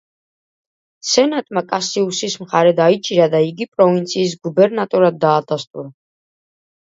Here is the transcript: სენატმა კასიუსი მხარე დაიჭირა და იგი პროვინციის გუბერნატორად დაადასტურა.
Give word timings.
სენატმა 1.09 1.61
კასიუსი 1.73 2.29
მხარე 2.45 2.71
დაიჭირა 2.79 3.27
და 3.35 3.41
იგი 3.49 3.67
პროვინციის 3.75 4.33
გუბერნატორად 4.47 5.19
დაადასტურა. 5.27 5.85